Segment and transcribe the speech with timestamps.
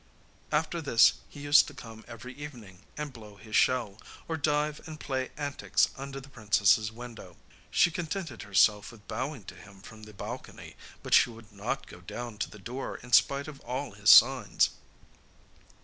[0.51, 4.99] After this he used to come every evening, and blow his shell, or dive and
[4.99, 7.37] play antics under the princess's window.
[7.69, 12.01] She contented herself with bowing to him from the balcony, but she would not go
[12.01, 14.71] down to the door in spite of all his signs.